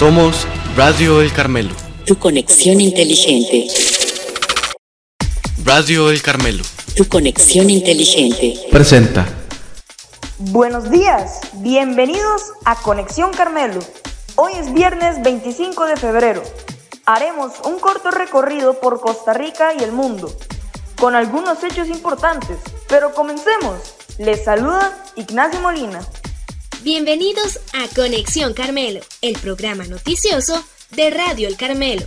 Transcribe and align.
Somos 0.00 0.46
Radio 0.78 1.20
El 1.20 1.30
Carmelo. 1.30 1.74
Tu 2.06 2.18
conexión 2.18 2.80
inteligente. 2.80 3.66
Radio 5.62 6.08
El 6.08 6.22
Carmelo. 6.22 6.64
Tu 6.96 7.06
conexión 7.06 7.68
inteligente. 7.68 8.58
Presenta. 8.70 9.26
Buenos 10.38 10.90
días, 10.90 11.40
bienvenidos 11.56 12.54
a 12.64 12.76
Conexión 12.76 13.30
Carmelo. 13.32 13.80
Hoy 14.36 14.52
es 14.54 14.72
viernes 14.72 15.22
25 15.22 15.84
de 15.84 15.98
febrero. 15.98 16.42
Haremos 17.04 17.60
un 17.66 17.78
corto 17.78 18.10
recorrido 18.10 18.80
por 18.80 19.02
Costa 19.02 19.34
Rica 19.34 19.74
y 19.78 19.84
el 19.84 19.92
mundo, 19.92 20.34
con 20.98 21.14
algunos 21.14 21.62
hechos 21.62 21.88
importantes. 21.88 22.56
Pero 22.88 23.12
comencemos. 23.12 23.76
Les 24.16 24.44
saluda 24.44 25.04
Ignacio 25.16 25.60
Molina. 25.60 26.00
Bienvenidos 26.82 27.60
a 27.74 27.94
Conexión 27.94 28.54
Carmelo, 28.54 29.00
el 29.20 29.38
programa 29.38 29.84
noticioso 29.84 30.64
de 30.92 31.10
Radio 31.10 31.46
El 31.46 31.58
Carmelo. 31.58 32.06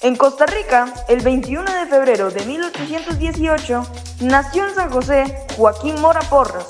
En 0.00 0.16
Costa 0.16 0.46
Rica, 0.46 0.92
el 1.08 1.20
21 1.20 1.62
de 1.62 1.86
febrero 1.86 2.32
de 2.32 2.44
1818, 2.44 3.86
nació 4.22 4.66
en 4.66 4.74
San 4.74 4.90
José 4.90 5.46
Joaquín 5.56 6.00
Mora 6.00 6.22
Porras, 6.22 6.66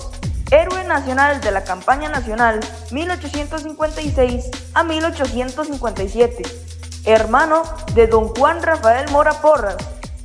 héroe 0.50 0.84
nacional 0.84 1.40
de 1.40 1.50
la 1.50 1.64
campaña 1.64 2.10
nacional 2.10 2.60
1856 2.90 4.44
a 4.74 4.84
1857, 4.84 6.42
hermano 7.06 7.62
de 7.94 8.06
don 8.06 8.28
Juan 8.34 8.62
Rafael 8.62 9.10
Mora 9.12 9.40
Porras. 9.40 9.78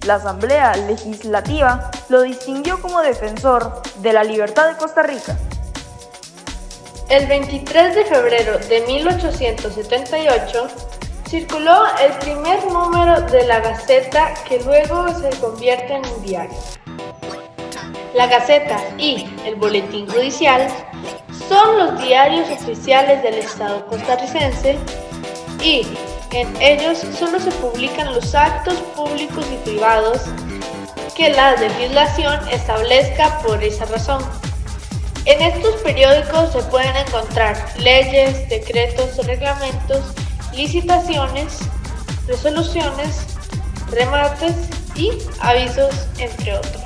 La 0.05 0.15
Asamblea 0.15 0.75
Legislativa 0.75 1.91
lo 2.09 2.23
distinguió 2.23 2.81
como 2.81 3.01
defensor 3.01 3.81
de 4.01 4.11
la 4.11 4.25
libertad 4.25 4.67
de 4.67 4.75
Costa 4.75 5.01
Rica. 5.01 5.39
El 7.07 7.27
23 7.27 7.93
de 7.93 8.05
febrero 8.05 8.57
de 8.57 8.81
1878 8.81 10.67
circuló 11.29 11.83
el 12.01 12.13
primer 12.13 12.65
número 12.65 13.21
de 13.21 13.45
la 13.45 13.59
Gaceta 13.59 14.33
que 14.47 14.59
luego 14.61 15.07
se 15.09 15.29
convierte 15.39 15.93
en 15.93 16.03
un 16.03 16.23
diario. 16.23 16.57
La 18.15 18.25
Gaceta 18.25 18.79
y 18.97 19.29
el 19.45 19.55
Boletín 19.55 20.07
Judicial 20.07 20.67
son 21.47 21.77
los 21.77 22.01
diarios 22.01 22.49
oficiales 22.49 23.21
del 23.21 23.35
Estado 23.35 23.85
costarricense 23.85 24.75
y 25.61 25.85
en 26.31 26.59
ellos 26.59 27.03
solo 27.19 27.39
se 27.39 27.51
publican 27.51 28.15
los 28.15 28.33
actos 28.33 28.75
públicos 28.95 29.45
y 29.53 29.57
privados 29.69 30.21
que 31.15 31.29
la 31.29 31.55
legislación 31.55 32.39
establezca 32.49 33.37
por 33.39 33.63
esa 33.63 33.85
razón. 33.85 34.23
En 35.35 35.41
estos 35.41 35.75
periódicos 35.81 36.53
se 36.53 36.63
pueden 36.69 36.95
encontrar 36.95 37.57
leyes, 37.77 38.47
decretos, 38.47 39.17
reglamentos, 39.27 40.13
licitaciones, 40.53 41.59
resoluciones, 42.25 43.17
remates 43.91 44.53
y 44.95 45.11
avisos, 45.41 45.93
entre 46.19 46.57
otros. 46.57 46.83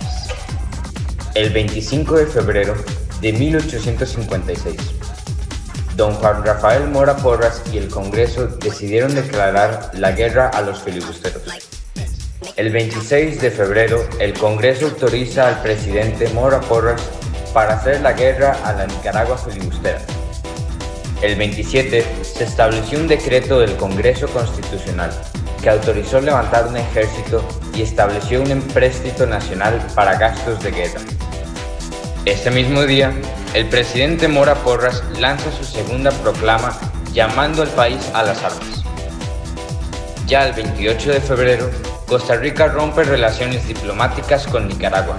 El 1.36 1.52
25 1.52 2.16
de 2.16 2.26
febrero 2.26 2.74
de 3.22 3.34
1856, 3.34 4.78
don 5.96 6.16
Juan 6.16 6.44
Rafael 6.44 6.88
Mora 6.88 7.18
Porras 7.18 7.62
y 7.72 7.78
el 7.78 7.88
Congreso 7.88 8.48
decidieron 8.48 9.14
declarar 9.14 9.92
la 9.94 10.14
guerra 10.14 10.48
a 10.48 10.62
los 10.62 10.82
filibusteros. 10.82 11.44
El 12.56 12.72
26 12.72 13.42
de 13.42 13.52
febrero, 13.52 14.10
el 14.20 14.34
Congreso 14.34 14.88
autoriza 14.88 15.48
al 15.48 15.62
presidente 15.62 16.28
Mora 16.30 16.60
Porras 16.62 17.00
para 17.54 17.74
hacer 17.74 18.02
la 18.02 18.14
guerra 18.14 18.58
a 18.64 18.74
la 18.74 18.86
Nicaragua 18.86 19.38
filibustera. 19.38 20.00
El 21.22 21.36
27 21.36 22.06
se 22.22 22.44
estableció 22.44 23.00
un 23.00 23.08
decreto 23.08 23.60
del 23.60 23.76
Congreso 23.76 24.28
Constitucional 24.28 25.12
que 25.62 25.70
autorizó 25.70 26.22
levantar 26.22 26.68
un 26.68 26.78
ejército 26.78 27.44
y 27.76 27.82
estableció 27.82 28.42
un 28.42 28.52
empréstito 28.52 29.26
nacional 29.26 29.86
para 29.96 30.18
gastos 30.18 30.64
de 30.64 30.72
guerra. 30.72 31.02
Este 32.26 32.52
mismo 32.52 32.84
día, 32.84 33.12
el 33.54 33.68
presidente 33.68 34.28
Mora 34.28 34.56
Porras 34.56 35.04
lanza 35.20 35.52
su 35.52 35.64
segunda 35.64 36.12
proclama 36.12 36.78
llamando 37.12 37.64
al 37.64 37.70
país 37.70 38.10
a 38.14 38.24
las 38.24 38.42
armas. 38.44 38.84
Ya 40.26 40.48
el 40.48 40.54
28 40.54 41.12
de 41.12 41.22
febrero, 41.22 41.70
Costa 42.08 42.36
Rica 42.36 42.68
rompe 42.68 43.04
relaciones 43.04 43.68
diplomáticas 43.68 44.48
con 44.48 44.68
Nicaragua. 44.68 45.18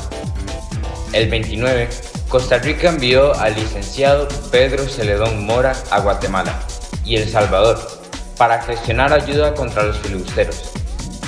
El 1.13 1.29
29, 1.29 1.89
Costa 2.31 2.59
Rica 2.59 2.91
envió 2.91 3.35
al 3.35 3.57
licenciado 3.57 4.29
Pedro 4.53 4.87
Celedón 4.87 5.45
Mora 5.45 5.73
a 5.91 5.99
Guatemala 5.99 6.61
y 7.05 7.17
El 7.17 7.29
Salvador 7.29 7.77
para 8.39 8.63
gestionar 8.63 9.13
ayuda 9.13 9.53
contra 9.53 9.83
los 9.83 9.99
filibusteros 9.99 10.71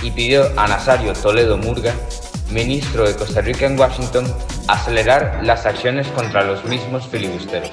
y 0.01 0.13
pidió 0.13 0.45
a 0.57 0.69
Nazario 0.69 1.13
Toledo 1.13 1.59
Murga, 1.59 1.93
ministro 2.53 3.05
de 3.05 3.17
Costa 3.17 3.41
Rica 3.41 3.67
en 3.67 3.77
Washington, 3.77 4.33
acelerar 4.69 5.41
las 5.43 5.67
acciones 5.67 6.07
contra 6.07 6.45
los 6.45 6.65
mismos 6.67 7.09
filibusteros. 7.09 7.73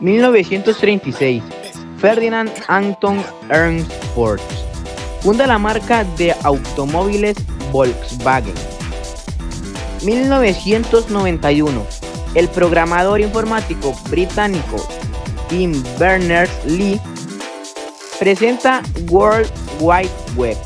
1936. 0.00 1.40
Ferdinand 1.98 2.50
Anton 2.66 3.24
Ernst 3.48 3.92
Ford 4.16 4.40
funda 5.20 5.46
la 5.46 5.58
marca 5.58 6.02
de 6.16 6.34
automóviles 6.42 7.36
Volkswagen 7.70 8.69
1991, 10.02 11.86
el 12.34 12.48
programador 12.48 13.20
informático 13.20 13.94
británico 14.08 14.76
Tim 15.48 15.82
Berners-Lee 15.98 17.00
presenta 18.18 18.82
World 19.10 19.50
Wide 19.80 20.10
Web, 20.36 20.56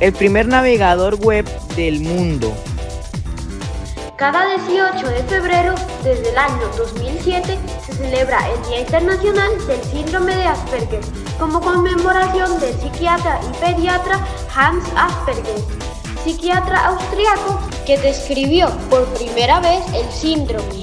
el 0.00 0.12
primer 0.12 0.46
navegador 0.46 1.16
web 1.16 1.46
del 1.74 2.00
mundo. 2.00 2.54
Cada 4.16 4.46
18 4.56 5.06
de 5.08 5.22
febrero, 5.24 5.74
desde 6.02 6.30
el 6.30 6.38
año 6.38 6.68
2007, 6.78 7.58
se 7.84 7.92
celebra 7.92 8.38
el 8.50 8.62
Día 8.66 8.80
Internacional 8.80 9.50
del 9.66 9.82
Síndrome 9.82 10.34
de 10.34 10.44
Asperger, 10.44 11.00
como 11.38 11.60
conmemoración 11.60 12.58
del 12.58 12.74
psiquiatra 12.80 13.38
y 13.42 13.56
pediatra 13.58 14.18
Hans 14.54 14.84
Asperger, 14.96 15.62
psiquiatra 16.26 16.86
austriaco 16.86 17.60
que 17.86 17.96
describió 17.98 18.68
por 18.90 19.04
primera 19.14 19.60
vez 19.60 19.84
el 19.94 20.10
síndrome. 20.10 20.80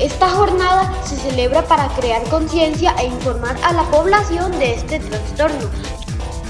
Esta 0.00 0.28
jornada 0.28 0.92
se 1.04 1.16
celebra 1.16 1.62
para 1.68 1.86
crear 1.90 2.20
conciencia 2.24 2.92
e 2.98 3.06
informar 3.06 3.56
a 3.62 3.72
la 3.74 3.84
población 3.84 4.50
de 4.58 4.74
este 4.74 4.98
trastorno. 4.98 5.70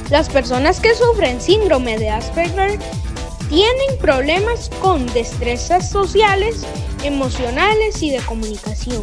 Las 0.09 0.31
personas 0.31 0.81
que 0.81 0.95
sufren 0.95 1.43
síndrome 1.43 1.99
de 1.99 2.09
Asperger 2.09 2.79
tienen 3.51 3.99
problemas 4.01 4.71
con 4.81 5.05
destrezas 5.13 5.91
sociales, 5.91 6.63
emocionales 7.03 8.03
y 8.03 8.13
de 8.13 8.21
comunicación. 8.21 9.03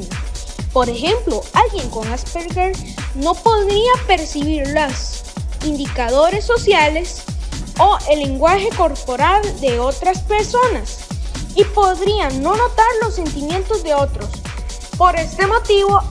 Por 0.74 0.90
ejemplo, 0.90 1.44
alguien 1.54 1.88
con 1.92 2.12
Asperger 2.12 2.76
no 3.14 3.36
podría 3.36 3.92
percibir 4.08 4.68
los 4.70 5.22
indicadores 5.64 6.46
sociales 6.46 7.26
o 7.80 7.98
el 8.10 8.20
lenguaje 8.20 8.70
corporal 8.78 9.42
de 9.62 9.80
otras 9.80 10.22
personas 10.22 11.00
y 11.56 11.64
podrían 11.64 12.44
no 12.44 12.56
notar 12.56 12.88
los 13.02 13.16
sentimientos 13.16 13.84
de 13.84 13.94
otros. 13.94 14.30
Por 14.98 15.16
este 15.16 15.48
motivo, 15.48 16.02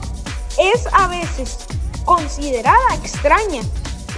es 0.57 0.87
a 0.91 1.07
veces 1.07 1.59
considerada 2.03 2.95
extraña, 2.95 3.61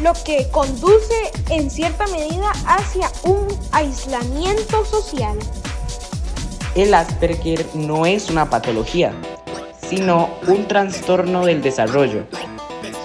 lo 0.01 0.13
que 0.25 0.47
conduce 0.50 1.31
en 1.50 1.69
cierta 1.69 2.07
medida 2.07 2.51
hacia 2.66 3.11
un 3.23 3.47
aislamiento 3.72 4.84
social. 4.85 5.37
El 6.73 6.93
Asperger 6.93 7.66
no 7.76 8.05
es 8.05 8.29
una 8.29 8.49
patología, 8.49 9.14
sino 9.87 10.29
un 10.47 10.67
trastorno 10.67 11.46
del 11.46 11.61
desarrollo. 11.61 12.26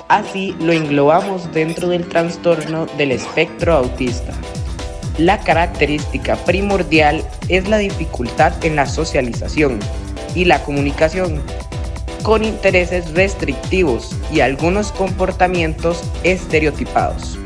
Así 0.09 0.55
lo 0.61 0.73
englobamos 0.73 1.53
dentro 1.53 1.89
del 1.89 2.09
trastorno 2.09 2.87
del 2.97 3.11
espectro 3.11 3.75
autista. 3.75 4.33
La 5.19 5.41
característica 5.41 6.37
primordial 6.37 7.25
es 7.49 7.69
la 7.69 7.79
dificultad 7.79 8.53
en 8.65 8.77
la 8.77 8.87
socialización 8.87 9.81
y 10.35 10.45
la 10.45 10.63
comunicación, 10.63 11.43
con 12.23 12.45
intereses 12.45 13.15
restrictivos 13.15 14.15
y 14.33 14.41
algunos 14.41 14.93
comportamientos 14.93 16.05
estereotipados. 16.23 17.39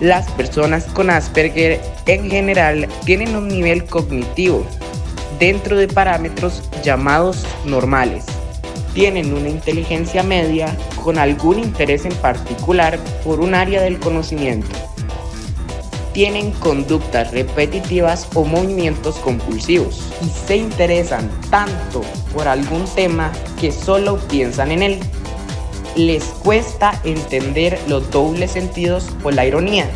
Las 0.00 0.30
personas 0.32 0.84
con 0.86 1.08
Asperger 1.08 1.80
en 2.06 2.28
general 2.28 2.88
tienen 3.06 3.36
un 3.36 3.48
nivel 3.48 3.86
cognitivo 3.86 4.66
dentro 5.38 5.76
de 5.76 5.88
parámetros 5.88 6.62
llamados 6.82 7.46
normales. 7.64 8.26
Tienen 8.94 9.32
una 9.32 9.48
inteligencia 9.48 10.22
media 10.22 10.76
con 11.02 11.18
algún 11.18 11.58
interés 11.58 12.04
en 12.04 12.14
particular 12.16 12.98
por 13.24 13.40
un 13.40 13.54
área 13.54 13.82
del 13.82 13.98
conocimiento 13.98 14.68
tienen 16.12 16.50
conductas 16.52 17.30
repetitivas 17.30 18.28
o 18.34 18.44
movimientos 18.44 19.16
compulsivos 19.16 20.02
y 20.22 20.28
se 20.46 20.56
interesan 20.56 21.30
tanto 21.50 22.02
por 22.34 22.48
algún 22.48 22.84
tema 22.94 23.32
que 23.60 23.72
solo 23.72 24.18
piensan 24.28 24.70
en 24.70 24.82
él. 24.82 25.00
les 25.94 26.24
cuesta 26.24 26.98
entender 27.04 27.78
los 27.86 28.10
dobles 28.10 28.52
sentidos 28.52 29.08
o 29.24 29.30
la 29.30 29.44
ironía 29.44 29.86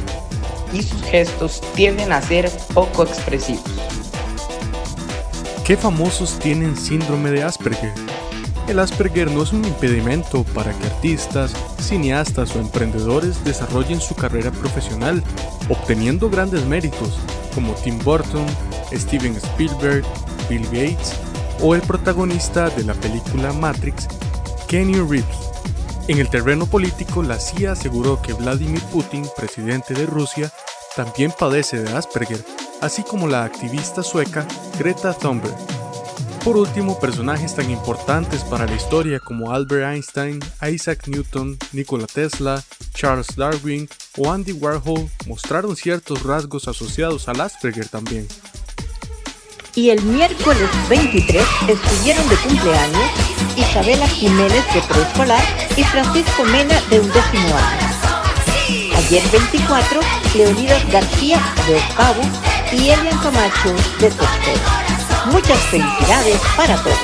y 0.71 0.83
sus 0.83 1.03
gestos 1.05 1.63
tienden 1.75 2.13
a 2.13 2.21
ser 2.21 2.51
poco 2.75 3.05
expresivos. 3.05 3.65
¿Qué 5.65 5.75
famosos 5.75 6.39
tienen 6.39 6.77
síndrome 6.77 7.31
de 7.31 7.45
Asperger? 7.45 8.16
El 8.69 8.81
Asperger 8.81 9.31
no 9.31 9.45
es 9.45 9.53
un 9.53 9.65
impedimento 9.65 10.43
para 10.43 10.77
que 10.77 10.87
artistas, 10.87 11.53
cineastas 11.79 12.57
o 12.57 12.59
emprendedores 12.59 13.45
desarrollen 13.45 14.01
su 14.01 14.17
carrera 14.17 14.51
profesional, 14.51 15.23
obteniendo 15.69 16.29
grandes 16.29 16.65
méritos, 16.67 17.19
como 17.55 17.75
Tim 17.75 17.99
Burton, 18.01 18.45
Steven 18.93 19.37
Spielberg, 19.37 20.05
Bill 20.49 20.65
Gates 20.65 21.13
o 21.61 21.75
el 21.75 21.81
protagonista 21.83 22.69
de 22.71 22.85
la 22.85 22.95
película 22.95 23.53
Matrix, 23.53 24.09
Kenny 24.67 24.95
Reeves. 24.95 25.47
En 26.09 26.19
el 26.19 26.29
terreno 26.29 26.67
político, 26.67 27.23
la 27.23 27.39
CIA 27.39 27.73
aseguró 27.73 28.21
que 28.21 28.33
Vladimir 28.33 28.83
Putin, 28.93 29.27
presidente 29.37 29.95
de 29.95 30.07
Rusia, 30.07 30.51
también 30.97 31.33
padece 31.37 31.83
de 31.83 31.93
Asperger, 31.93 32.45
así 32.81 33.03
como 33.03 33.29
la 33.29 33.45
activista 33.45 34.03
sueca 34.03 34.47
Greta 34.79 35.15
Thunberg. 35.15 35.76
Por 36.47 36.57
último, 36.59 36.97
personajes 37.01 37.57
tan 37.57 37.69
importantes 37.73 38.45
para 38.45 38.67
la 38.67 38.77
historia 38.77 39.19
como 39.19 39.53
Albert 39.53 39.93
Einstein, 39.93 40.39
Isaac 40.63 41.09
Newton, 41.09 41.59
Nikola 41.73 42.07
Tesla, 42.07 42.63
Charles 42.95 43.35
Darwin 43.35 43.89
o 44.17 44.31
Andy 44.31 44.53
Warhol 44.53 45.11
mostraron 45.27 45.75
ciertos 45.75 46.23
rasgos 46.23 46.69
asociados 46.69 47.29
al 47.29 47.41
Asperger 47.41 47.89
también. 47.89 48.29
Y 49.75 49.91
el 49.91 50.01
miércoles 50.05 50.71
23 50.89 51.43
estuvieron 51.67 52.29
de 52.29 52.37
cumpleaños 52.37 53.11
Isabela 53.57 54.07
Jiménez 54.07 54.65
de 54.73 54.83
preescolar 54.83 55.43
y 55.77 55.83
Francisco 55.83 56.45
Mena 56.45 56.81
de 56.91 57.01
un 57.01 57.09
décimo 57.09 57.57
año. 57.57 58.97
Ayer 58.99 59.23
24, 59.33 60.01
Leonidas 60.37 60.93
García 60.93 61.43
de 61.67 61.75
octavo 61.75 62.23
y 62.71 62.91
Elian 62.91 63.19
Camacho 63.19 63.75
de 63.99 64.11
tercero. 64.11 64.86
Muchas 65.31 65.59
felicidades 65.71 66.41
para 66.57 66.77
todos. 66.83 66.97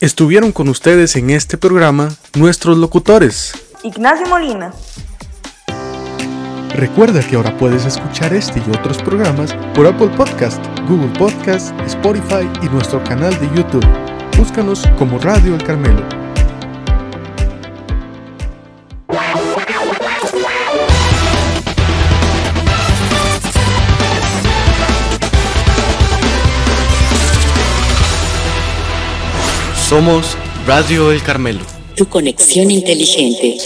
Estuvieron 0.00 0.52
con 0.52 0.68
ustedes 0.68 1.16
en 1.16 1.30
este 1.30 1.58
programa 1.58 2.08
nuestros 2.34 2.78
locutores. 2.78 3.52
Ignacio 3.82 4.26
Molina, 4.26 4.72
Recuerda 6.74 7.26
que 7.26 7.36
ahora 7.36 7.56
puedes 7.56 7.84
escuchar 7.86 8.32
este 8.34 8.60
y 8.60 8.70
otros 8.70 8.98
programas 8.98 9.54
por 9.74 9.86
Apple 9.86 10.10
Podcast, 10.16 10.62
Google 10.88 11.12
Podcast, 11.18 11.72
Spotify 11.86 12.48
y 12.62 12.68
nuestro 12.68 13.02
canal 13.04 13.32
de 13.40 13.48
YouTube. 13.56 13.86
Búscanos 14.36 14.84
como 14.98 15.18
Radio 15.18 15.54
El 15.54 15.62
Carmelo. 15.64 16.02
Somos 29.88 30.36
Radio 30.66 31.10
El 31.10 31.22
Carmelo. 31.22 31.60
Tu 31.96 32.06
conexión 32.06 32.70
inteligente. 32.70 33.56